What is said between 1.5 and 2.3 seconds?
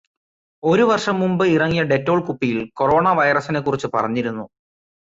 ഇറങ്ങിയ ഡെറ്റോൾ